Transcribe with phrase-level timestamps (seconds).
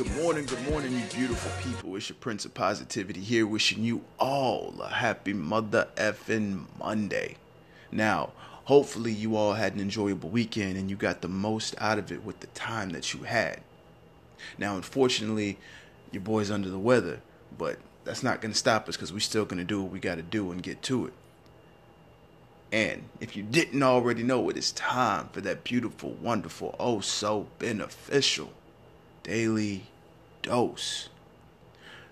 [0.00, 1.94] Good morning, good morning, you beautiful people.
[1.94, 7.36] It's your Prince of Positivity here, wishing you all a happy mother effing Monday.
[7.92, 8.32] Now,
[8.64, 12.24] hopefully, you all had an enjoyable weekend and you got the most out of it
[12.24, 13.60] with the time that you had.
[14.56, 15.58] Now, unfortunately,
[16.12, 17.20] your boy's under the weather,
[17.58, 20.00] but that's not going to stop us because we're still going to do what we
[20.00, 21.12] got to do and get to it.
[22.72, 28.54] And if you didn't already know it's time for that beautiful, wonderful, oh so beneficial
[29.30, 29.84] daily
[30.42, 31.08] dose.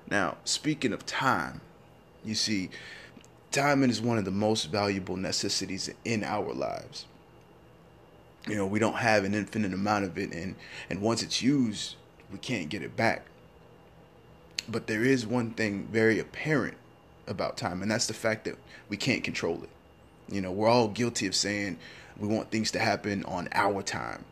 [0.08, 1.60] Now, speaking of time,
[2.24, 2.70] you see,
[3.50, 7.06] time is one of the most valuable necessities in our lives.
[8.47, 10.55] You know, we don't have an infinite amount of it, and,
[10.88, 11.97] and once it's used,
[12.30, 13.27] we can't get it back.
[14.69, 16.77] But there is one thing very apparent
[17.27, 18.56] about time, and that's the fact that
[18.88, 19.70] we can't control it.
[20.32, 21.78] You know, we're all guilty of saying
[22.16, 24.25] we want things to happen on our time,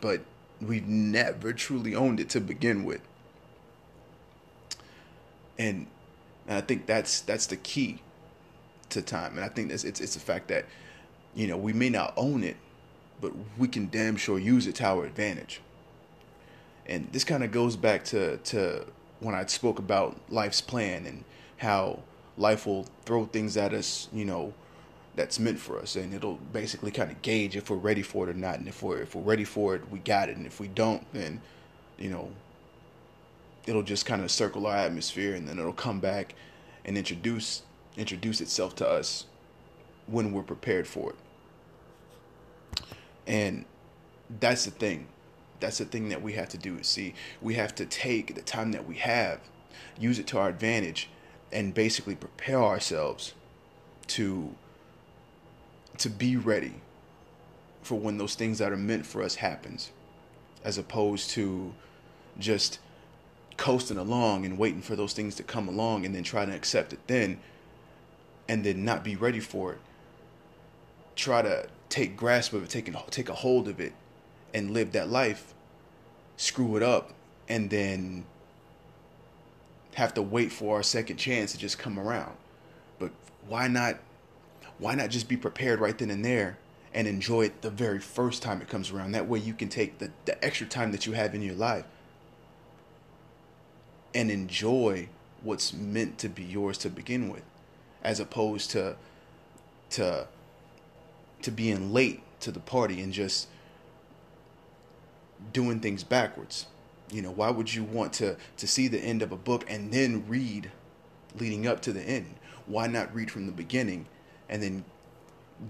[0.00, 0.22] but
[0.60, 3.00] we've never truly owned it to begin with.
[5.58, 5.86] And,
[6.46, 8.00] and I think that's that's the key
[8.90, 9.36] to time.
[9.36, 10.66] And I think that's it's it's the fact that,
[11.34, 12.56] you know, we may not own it,
[13.20, 15.60] but we can damn sure use it to our advantage.
[16.86, 18.86] And this kind of goes back to to
[19.20, 21.24] when I spoke about life's plan and
[21.58, 22.00] how
[22.38, 24.54] life will throw things at us, you know,
[25.16, 28.30] that's meant for us, and it'll basically kind of gauge if we're ready for it
[28.30, 28.58] or not.
[28.58, 30.36] And if we're if we're ready for it, we got it.
[30.36, 31.40] And if we don't, then
[31.98, 32.30] you know,
[33.66, 36.34] it'll just kind of circle our atmosphere, and then it'll come back
[36.84, 37.62] and introduce
[37.96, 39.26] introduce itself to us
[40.06, 41.16] when we're prepared for it.
[43.26, 43.64] And
[44.38, 45.06] that's the thing.
[45.58, 46.78] That's the thing that we have to do.
[46.78, 49.40] Is see, we have to take the time that we have,
[49.98, 51.10] use it to our advantage,
[51.52, 53.34] and basically prepare ourselves
[54.06, 54.54] to
[56.00, 56.74] to be ready
[57.82, 59.90] for when those things that are meant for us happens
[60.64, 61.72] as opposed to
[62.38, 62.78] just
[63.56, 66.92] coasting along and waiting for those things to come along and then try to accept
[66.92, 67.38] it then
[68.48, 69.78] and then not be ready for it.
[71.14, 73.92] Try to take grasp of it take, take a hold of it
[74.54, 75.54] and live that life
[76.36, 77.12] screw it up
[77.48, 78.24] and then
[79.94, 82.32] have to wait for our second chance to just come around.
[82.98, 83.10] But
[83.46, 83.98] why not
[84.80, 86.58] why not just be prepared right then and there
[86.92, 89.12] and enjoy it the very first time it comes around?
[89.12, 91.84] That way you can take the, the extra time that you have in your life
[94.14, 95.08] and enjoy
[95.42, 97.44] what's meant to be yours to begin with,
[98.02, 98.96] as opposed to
[99.90, 100.26] to
[101.42, 103.48] to being late to the party and just
[105.52, 106.66] doing things backwards.
[107.10, 109.92] You know, why would you want to to see the end of a book and
[109.92, 110.70] then read
[111.38, 112.34] leading up to the end?
[112.66, 114.06] Why not read from the beginning
[114.50, 114.84] and then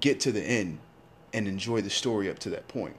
[0.01, 0.79] get to the end
[1.33, 2.97] and enjoy the story up to that point.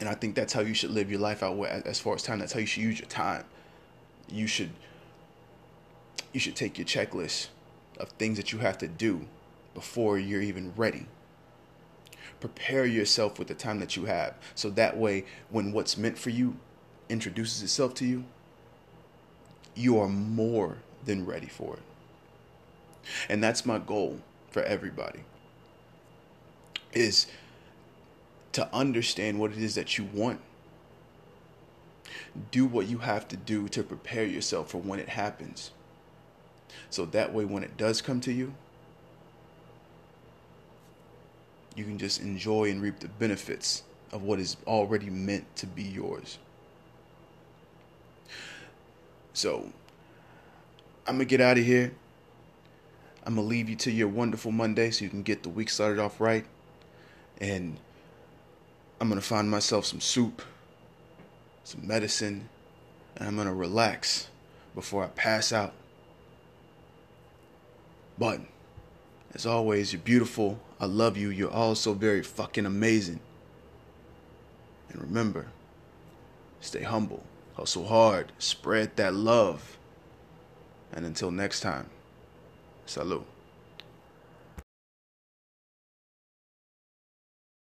[0.00, 2.38] And I think that's how you should live your life out as far as time.
[2.38, 3.44] That's how you should use your time.
[4.30, 4.70] You should
[6.32, 7.48] you should take your checklist
[7.98, 9.26] of things that you have to do
[9.72, 11.06] before you're even ready.
[12.40, 14.34] Prepare yourself with the time that you have.
[14.54, 16.56] So that way when what's meant for you
[17.08, 18.24] introduces itself to you,
[19.74, 21.82] you are more than ready for it.
[23.28, 24.20] And that's my goal
[24.50, 25.20] for everybody
[26.92, 27.26] is
[28.52, 30.40] to understand what it is that you want.
[32.50, 35.72] Do what you have to do to prepare yourself for when it happens.
[36.90, 38.54] So that way when it does come to you,
[41.74, 43.82] you can just enjoy and reap the benefits
[44.12, 46.38] of what is already meant to be yours.
[49.32, 49.68] So,
[51.06, 51.92] I'm going to get out of here.
[53.26, 55.70] I'm going to leave you to your wonderful Monday so you can get the week
[55.70, 56.44] started off right.
[57.40, 57.78] And
[59.00, 60.42] I'm going to find myself some soup,
[61.64, 62.48] some medicine,
[63.16, 64.28] and I'm going to relax
[64.74, 65.72] before I pass out.
[68.18, 68.40] But,
[69.32, 70.60] as always, you're beautiful.
[70.78, 71.30] I love you.
[71.30, 73.20] You're all so very fucking amazing.
[74.90, 75.46] And remember,
[76.60, 77.24] stay humble,
[77.54, 79.78] hustle hard, spread that love.
[80.92, 81.88] And until next time.
[82.86, 83.33] Salud.